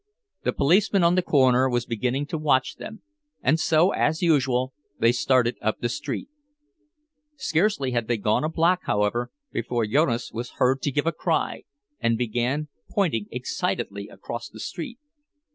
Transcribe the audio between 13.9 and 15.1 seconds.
across the street.